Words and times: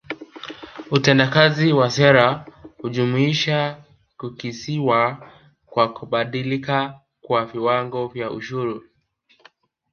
Utendakazi 0.91 1.73
wa 1.73 1.89
sera 1.91 2.45
hujumuisha 2.77 3.83
kukisiwa 4.17 5.31
kwa 5.65 5.93
kubadilika 5.93 6.99
kwa 7.21 7.45
viwango 7.45 8.07
vya 8.07 8.31
ushuru 8.31 8.83